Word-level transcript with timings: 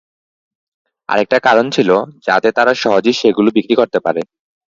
আরেকটা 1.09 1.37
কারণ 1.39 1.65
ছিল, 1.71 1.89
যাতে 2.27 2.49
তারা 2.51 2.73
সহজেই 2.75 3.15
সেগুলো 3.21 3.49
বিক্রি 3.57 3.75
করতে 3.75 3.99
পারে। 3.99 4.21